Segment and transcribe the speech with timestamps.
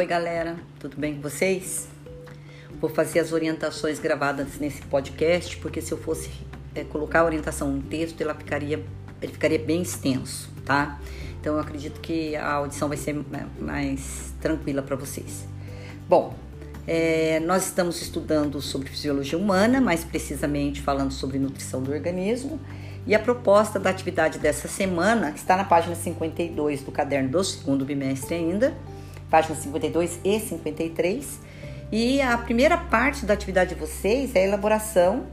[0.00, 1.86] Oi, galera, tudo bem com vocês?
[2.80, 6.30] Vou fazer as orientações gravadas nesse podcast, porque se eu fosse
[6.74, 8.82] é, colocar a orientação no texto, ela ficaria,
[9.20, 10.98] ele ficaria bem extenso, tá?
[11.38, 13.14] Então eu acredito que a audição vai ser
[13.60, 15.46] mais tranquila para vocês.
[16.08, 16.34] Bom,
[16.86, 22.58] é, nós estamos estudando sobre fisiologia humana, mais precisamente falando sobre nutrição do organismo.
[23.06, 27.84] E a proposta da atividade dessa semana está na página 52 do caderno do segundo
[27.84, 28.74] bimestre ainda,
[29.30, 31.38] páginas 52 e 53.
[31.92, 35.26] E a primeira parte da atividade de vocês é a elaboração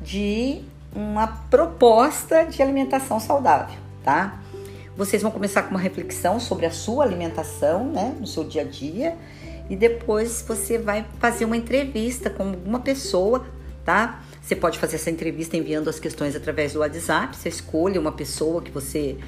[0.00, 0.62] de
[0.94, 4.40] uma proposta de alimentação saudável, tá?
[4.96, 8.64] Vocês vão começar com uma reflexão sobre a sua alimentação, né, no seu dia a
[8.64, 9.16] dia,
[9.70, 13.46] e depois você vai fazer uma entrevista com uma pessoa,
[13.84, 14.22] tá?
[14.42, 17.36] Você pode fazer essa entrevista enviando as questões através do WhatsApp.
[17.36, 19.18] Você escolhe uma pessoa que você,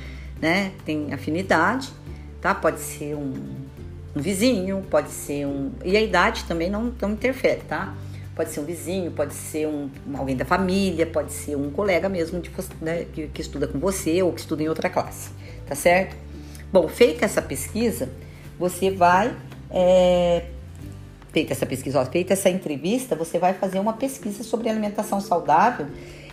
[0.40, 1.92] né, tem afinidade,
[2.40, 2.54] tá?
[2.54, 3.34] Pode ser um,
[4.14, 7.94] um vizinho, pode ser um e a idade também não, não interfere, tá?
[8.34, 12.40] Pode ser um vizinho, pode ser um, alguém da família, pode ser um colega mesmo
[12.40, 12.50] de,
[12.80, 15.30] né, que, que estuda com você ou que estuda em outra classe,
[15.66, 16.16] tá certo?
[16.72, 18.08] Bom, feita essa pesquisa,
[18.58, 19.36] você vai
[19.70, 20.44] é,
[21.32, 25.86] feita essa pesquisa, ó, feita essa entrevista, você vai fazer uma pesquisa sobre alimentação saudável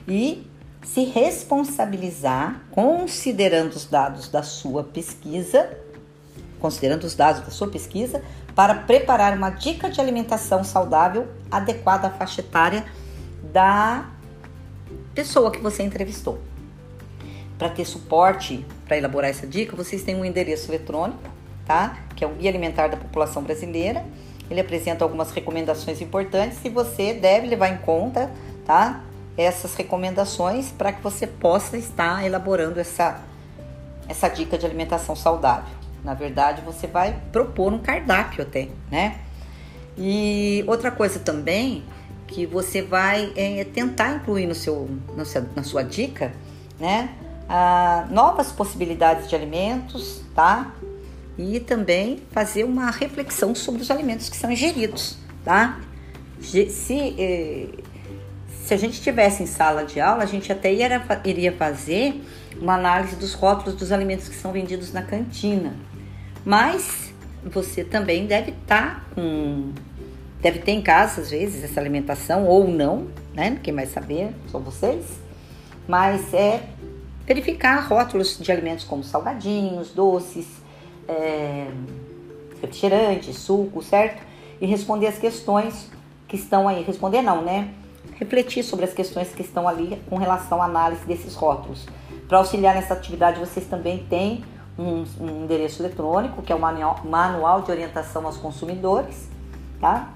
[0.08, 0.48] e
[0.84, 5.70] se responsabilizar, considerando os dados da sua pesquisa,
[6.60, 8.22] considerando os dados da sua pesquisa,
[8.56, 12.86] para preparar uma dica de alimentação saudável adequada à faixa etária
[13.52, 14.06] da
[15.14, 16.40] pessoa que você entrevistou.
[17.58, 21.20] Para ter suporte para elaborar essa dica, vocês têm um endereço eletrônico,
[21.66, 21.98] tá?
[22.16, 24.04] Que é o Guia Alimentar da População Brasileira
[24.50, 28.32] ele apresenta algumas recomendações importantes e você deve levar em conta,
[28.66, 29.04] tá?
[29.36, 33.22] Essas recomendações para que você possa estar elaborando essa,
[34.08, 35.77] essa dica de alimentação saudável.
[36.04, 39.20] Na verdade, você vai propor um cardápio até, né?
[39.98, 41.84] E outra coisa também
[42.28, 46.34] que você vai é, tentar incluir no seu, no seu, na sua dica,
[46.80, 47.10] né?
[47.50, 50.74] Ah, novas possibilidades de alimentos, tá?
[51.38, 55.80] e também fazer uma reflexão sobre os alimentos que são ingeridos, tá?
[56.42, 57.68] Se, eh,
[58.64, 60.74] se a gente estivesse em sala de aula, a gente até
[61.24, 62.24] iria fazer
[62.60, 65.76] uma análise dos rótulos dos alimentos que são vendidos na cantina.
[66.48, 67.14] Mas
[67.44, 69.74] você também deve estar tá com.
[70.40, 73.60] Deve ter em casa, às vezes, essa alimentação, ou não, né?
[73.62, 75.20] Quem vai saber são vocês.
[75.86, 76.64] Mas é
[77.26, 80.48] verificar rótulos de alimentos como salgadinhos, doces,
[81.06, 81.68] é,
[82.62, 84.24] refrigerante, suco, certo?
[84.62, 85.92] E responder as questões
[86.30, 86.82] que estão aí.
[86.82, 87.74] Responder não, né?
[88.14, 91.86] Refletir sobre as questões que estão ali com relação à análise desses rótulos.
[92.26, 94.46] Para auxiliar nessa atividade, vocês também têm
[94.78, 99.28] um, um endereço eletrônico, que é o manual, manual de orientação aos consumidores,
[99.80, 100.10] tá?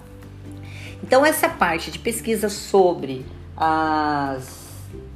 [1.03, 3.25] Então, essa parte de pesquisa sobre
[3.57, 4.61] as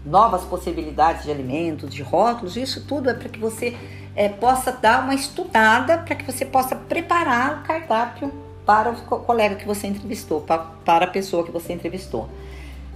[0.06, 3.78] novas possibilidades de alimentos, de rótulos, isso tudo é para que você
[4.16, 8.32] é, possa dar uma estudada, para que você possa preparar o cardápio
[8.66, 12.28] para o colega que você entrevistou, para, para a pessoa que você entrevistou.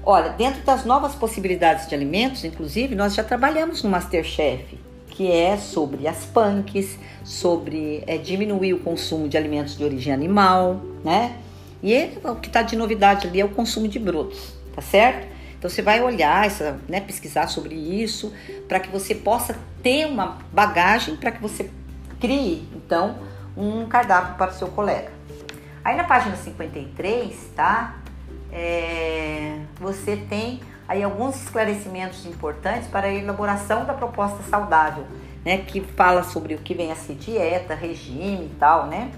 [0.03, 4.79] Olha, dentro das novas possibilidades de alimentos, inclusive, nós já trabalhamos no Masterchef,
[5.19, 10.79] que é sobre as punks, sobre é, diminuir o consumo de alimentos de origem animal,
[11.03, 11.35] né?
[11.83, 15.27] E o que está de novidade ali é o consumo de brotos, tá certo?
[15.57, 18.33] Então você vai olhar, essa, né, pesquisar sobre isso,
[18.65, 21.69] para que você possa ter uma bagagem para que você
[22.17, 23.17] crie, então,
[23.57, 25.11] um cardápio para o seu colega.
[25.83, 27.97] Aí na página 53, tá?
[28.53, 35.05] É, você tem aí alguns esclarecimentos importantes para a elaboração da proposta saudável,
[35.45, 35.59] né?
[35.59, 39.11] Que fala sobre o que vem a ser dieta, regime e tal, né?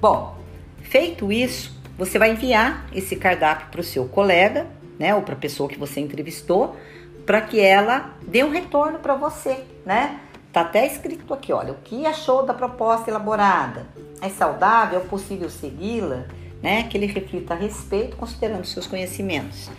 [0.00, 0.36] Bom,
[0.82, 4.66] feito isso, você vai enviar esse cardápio para o seu colega
[4.98, 6.76] né, ou para a pessoa que você entrevistou,
[7.24, 10.20] para que ela dê um retorno para você, né?
[10.52, 13.86] Tá até escrito aqui, olha, o que achou da proposta elaborada?
[14.22, 15.00] É saudável?
[15.00, 16.24] É possível segui-la?
[16.62, 16.84] Né?
[16.84, 19.70] Que ele reflita a respeito, considerando seus conhecimentos.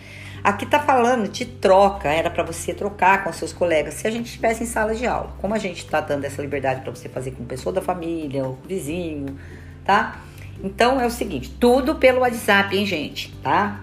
[0.42, 4.26] Aqui tá falando de troca, era para você trocar com seus colegas se a gente
[4.26, 5.34] estivesse em sala de aula.
[5.40, 8.58] Como a gente tá dando essa liberdade para você fazer com pessoa da família, o
[8.66, 9.38] vizinho,
[9.84, 10.20] tá?
[10.62, 13.80] Então é o seguinte, tudo pelo WhatsApp, hein, gente, tá?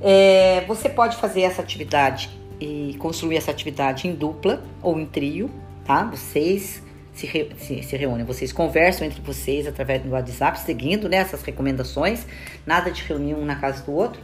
[0.00, 5.50] É, você pode fazer essa atividade e construir essa atividade em dupla ou em trio,
[5.84, 6.04] tá?
[6.04, 6.82] Vocês
[7.12, 11.42] se, re, se, se, reúnem, vocês conversam entre vocês através do WhatsApp, seguindo né, essas
[11.42, 12.26] recomendações,
[12.66, 14.20] nada de reunir um na casa do outro,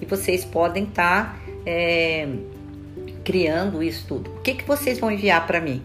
[0.00, 2.28] e vocês podem estar tá, é,
[3.24, 4.30] criando isso tudo.
[4.30, 5.82] O que, que vocês vão enviar para mim?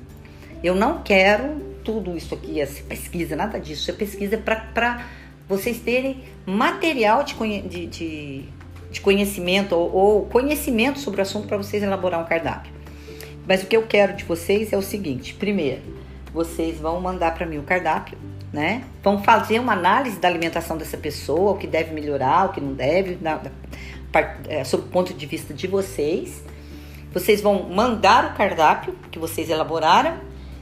[0.64, 3.82] Eu não quero tudo isso aqui, essa pesquisa, nada disso.
[3.82, 5.06] Isso é pesquisa para
[5.48, 7.36] vocês terem material de,
[7.68, 8.46] de, de,
[8.92, 12.72] de conhecimento ou, ou conhecimento sobre o assunto para vocês elaborar um cardápio.
[13.48, 15.82] Mas o que eu quero de vocês é o seguinte: primeiro,
[16.34, 18.18] vocês vão mandar para mim o cardápio,
[18.54, 18.84] né?
[19.04, 22.74] Vão fazer uma análise da alimentação dessa pessoa, o que deve melhorar, o que não
[22.74, 23.42] deve, na,
[24.48, 26.44] é, sob o ponto de vista de vocês.
[27.14, 30.18] Vocês vão mandar o cardápio que vocês elaboraram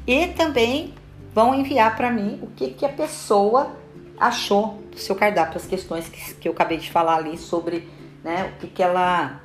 [0.05, 0.93] e também
[1.33, 3.71] vão enviar para mim o que, que a pessoa
[4.19, 7.87] achou do seu cardápio, as questões que, que eu acabei de falar ali sobre
[8.23, 9.41] né, o que, que ela,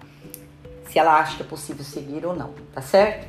[0.88, 3.28] se ela acha que é possível seguir ou não, tá certo?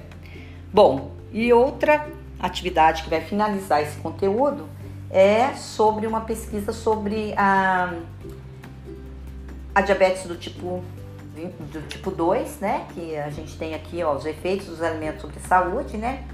[0.73, 2.07] Bom, e outra
[2.39, 4.67] atividade que vai finalizar esse conteúdo
[5.09, 7.93] é sobre uma pesquisa sobre a,
[9.75, 10.81] a diabetes do tipo
[11.35, 12.87] do tipo 2, né?
[12.93, 16.25] Que a gente tem aqui ó, os efeitos dos alimentos sobre saúde, né?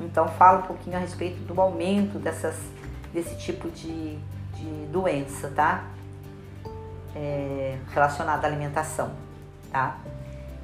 [0.00, 2.56] Então fala um pouquinho a respeito do aumento dessas,
[3.12, 4.16] desse tipo de,
[4.54, 5.84] de doença, tá?
[7.14, 9.10] É, relacionada à alimentação,
[9.70, 9.98] tá?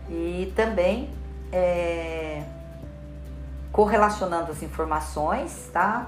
[0.09, 1.11] E também
[1.53, 2.43] é,
[3.70, 6.06] correlacionando as informações, tá?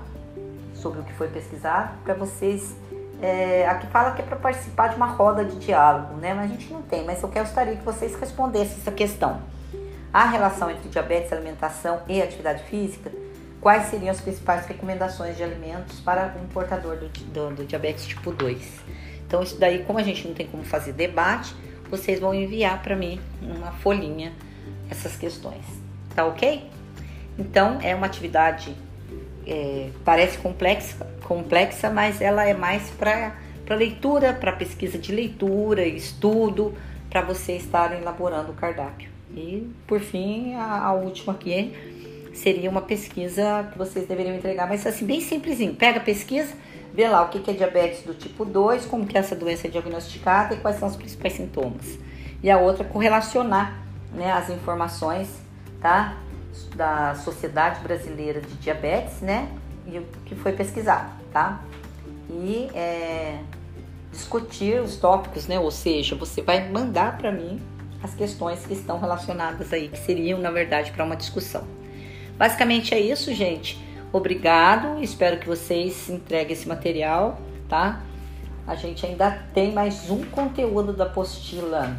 [0.74, 2.76] Sobre o que foi pesquisado, para vocês
[3.20, 6.34] é, aqui fala que é para participar de uma roda de diálogo, né?
[6.34, 9.40] Mas a gente não tem, mas eu gostaria que vocês respondessem essa questão.
[10.12, 13.10] A relação entre diabetes, alimentação e atividade física,
[13.60, 18.32] quais seriam as principais recomendações de alimentos para um portador do, do, do diabetes tipo
[18.32, 18.80] 2?
[19.26, 21.54] Então, isso daí, como a gente não tem como fazer debate,
[21.90, 24.32] vocês vão enviar para mim uma folhinha
[24.90, 25.64] essas questões,
[26.14, 26.70] tá ok?
[27.38, 28.74] Então, é uma atividade
[29.46, 33.34] é, parece complexa, complexa, mas ela é mais para
[33.70, 36.74] leitura, para pesquisa de leitura, estudo,
[37.10, 39.08] para você estar elaborando o cardápio.
[39.34, 41.72] E por fim, a, a última aqui
[42.32, 45.74] seria uma pesquisa que vocês deveriam entregar, mas assim, bem simplesinho.
[45.74, 46.52] Pega a pesquisa,
[46.92, 50.54] vê lá o que é diabetes do tipo 2, como que essa doença é diagnosticada
[50.54, 51.98] e quais são os principais sintomas.
[52.42, 53.76] E a outra, correlacionar
[54.12, 55.28] né, as informações,
[55.80, 56.16] tá?
[56.74, 59.48] da Sociedade Brasileira de Diabetes, né?
[59.86, 61.62] E o que foi pesquisado, tá?
[62.28, 63.38] E é,
[64.10, 65.58] discutir os tópicos, né?
[65.58, 67.60] Ou seja, você vai mandar para mim
[68.02, 71.64] as questões que estão relacionadas aí, que seriam, na verdade, para uma discussão.
[72.36, 73.84] Basicamente é isso, gente.
[74.12, 78.02] Obrigado, espero que vocês entreguem esse material, tá?
[78.66, 81.96] A gente ainda tem mais um conteúdo da apostila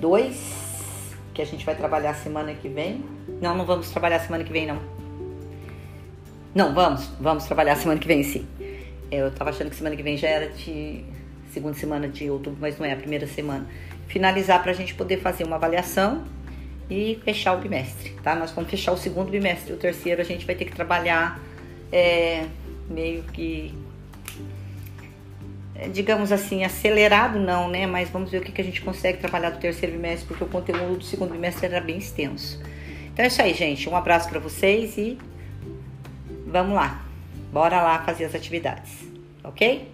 [0.00, 3.04] 2, é, que a gente vai trabalhar semana que vem.
[3.40, 4.99] Não, não vamos trabalhar semana que vem, não.
[6.54, 8.46] Não, vamos, vamos trabalhar semana que vem, sim.
[9.10, 11.04] Eu tava achando que semana que vem já era de
[11.52, 13.66] segunda semana de outubro, mas não é a primeira semana.
[14.08, 16.24] Finalizar para a gente poder fazer uma avaliação
[16.88, 18.34] e fechar o bimestre, tá?
[18.34, 21.40] Nós vamos fechar o segundo bimestre, o terceiro a gente vai ter que trabalhar
[21.92, 22.46] é,
[22.88, 23.72] meio que
[25.76, 27.86] é, digamos assim, acelerado não, né?
[27.86, 30.48] Mas vamos ver o que, que a gente consegue trabalhar do terceiro bimestre, porque o
[30.48, 32.60] conteúdo do segundo bimestre era bem extenso.
[33.12, 33.88] Então é isso aí, gente.
[33.88, 35.16] Um abraço para vocês e
[36.50, 37.02] vamos lá.
[37.52, 38.90] Bora lá fazer as atividades,
[39.42, 39.90] ok?